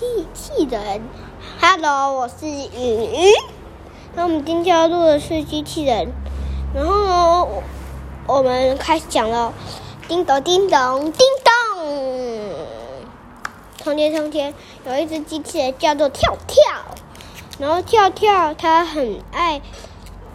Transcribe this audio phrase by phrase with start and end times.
[0.00, 1.02] 机器人
[1.60, 3.34] ，Hello，我是雨雨。
[4.14, 6.08] 那我们今天要录的是机器人，
[6.74, 7.46] 然后呢，
[8.26, 9.52] 我们开始讲了。
[10.08, 12.56] 叮咚叮咚叮咚。
[13.76, 14.54] 从前从前
[14.86, 16.62] 有一只机器人叫做跳跳，
[17.58, 19.60] 然后跳跳它很爱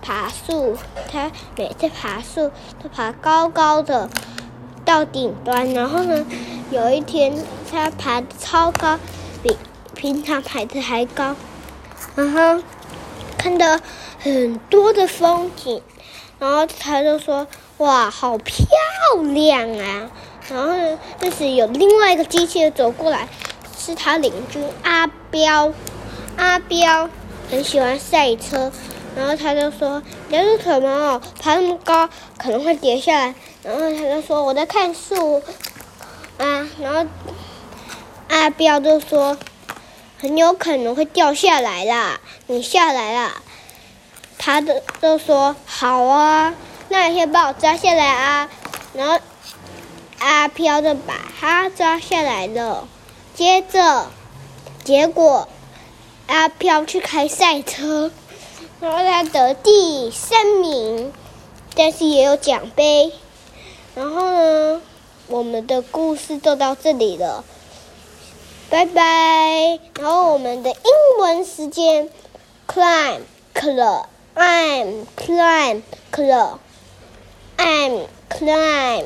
[0.00, 0.76] 爬树，
[1.10, 4.08] 它每次爬树都爬高高的
[4.84, 6.24] 到顶端，然后呢，
[6.70, 7.34] 有一天
[7.68, 8.96] 它爬的超高。
[9.42, 9.56] 比
[9.94, 11.34] 平常爬的还高，
[12.14, 12.62] 然后
[13.36, 13.78] 看到
[14.20, 15.82] 很多的风景，
[16.38, 17.46] 然后他就说
[17.78, 18.66] ：“哇，好漂
[19.32, 20.10] 亮啊！”
[20.50, 23.28] 然后就是有另外一个机器人走过来，
[23.76, 25.72] 是他邻居阿彪。
[26.36, 27.08] 阿彪
[27.50, 28.70] 很喜欢赛车，
[29.16, 31.20] 然后他就说：“你是什么？
[31.40, 33.34] 爬那么高可能会跌下来。”
[33.64, 35.42] 然后他就说：“我在看树
[36.38, 37.04] 啊。”然后。
[38.48, 39.36] 阿彪就说
[40.18, 43.42] ：“很有可能会掉下来啦，你下来啦。”
[44.38, 46.54] 他的就说：“好啊，
[46.88, 48.48] 那你先把我抓下来啊。”
[48.96, 49.20] 然后
[50.18, 52.88] 阿飘就把他抓下来了。
[53.34, 54.06] 接着，
[54.82, 55.46] 结果
[56.26, 58.10] 阿飘去开赛车，
[58.80, 61.12] 然后他得第三名，
[61.74, 63.12] 但是也有奖杯。
[63.94, 64.80] 然后呢，
[65.26, 67.44] 我们的故事就到这里了。
[68.70, 69.80] 拜拜。
[69.98, 72.10] 然后我们的英文时间
[72.66, 73.22] ，climb,
[73.54, 74.04] climb,
[74.34, 75.82] climb,
[76.12, 76.58] climb,
[77.56, 79.04] I'm climb。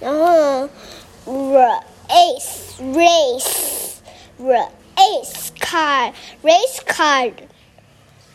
[0.00, 0.70] 然后呢
[1.26, 3.96] ，race, race,
[4.40, 7.32] race car, race car。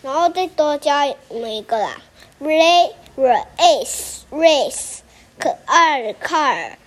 [0.04, 1.16] 然后再多加一
[1.64, 2.02] 个啦
[2.40, 5.00] ，race, race, race,
[5.40, 6.78] car, car。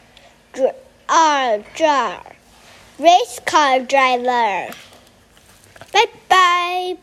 [1.10, 2.22] our car,
[3.00, 4.72] race car driver.
[5.92, 6.96] Bye bye.